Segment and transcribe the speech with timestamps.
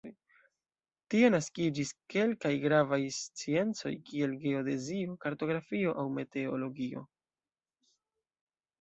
[1.13, 7.09] Tie naskiĝis kelkaj gravaj sciencoj kiel geodezio, kartografio aŭ meteologio.